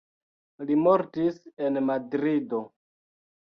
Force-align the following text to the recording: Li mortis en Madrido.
Li 0.69 0.77
mortis 0.85 1.37
en 1.67 1.79
Madrido. 1.91 2.65